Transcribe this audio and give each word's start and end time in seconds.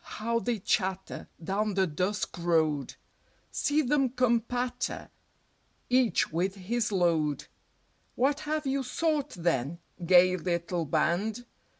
how 0.15 0.39
they 0.39 0.57
chatter 0.57 1.29
Down 1.43 1.75
the 1.75 1.85
dusk 1.85 2.35
Road, 2.39 2.95
See 3.51 3.83
them 3.83 4.09
come 4.09 4.39
patter, 4.41 5.11
Each 5.91 6.31
with 6.31 6.55
his 6.55 6.91
Load. 6.91 7.45
What 8.15 8.39
have 8.39 8.65
you 8.65 8.81
sought, 8.81 9.29
then, 9.37 9.77
Gay 10.03 10.35
little 10.37 10.85
Band? 10.85 11.45